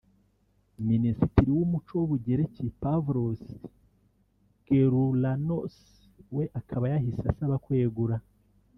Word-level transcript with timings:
Minisitiri 0.89 1.49
w’umuco 1.57 1.91
w’u 1.99 2.09
Bugereki 2.11 2.65
Pavlos 2.83 3.41
Geroulanos 4.65 5.75
we 6.35 6.43
akaba 6.59 6.85
yahise 6.93 7.23
asaba 7.31 7.55
kwegura 7.65 8.15